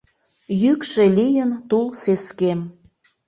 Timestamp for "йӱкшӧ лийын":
0.61-1.51